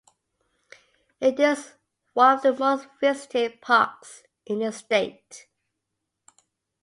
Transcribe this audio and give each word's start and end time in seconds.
It 1.19 1.39
is 1.39 1.73
one 2.13 2.33
of 2.35 2.41
the 2.41 2.53
most-visited 2.55 3.61
parks 3.61 4.23
in 4.47 4.57
the 4.57 4.71
state. 4.71 5.45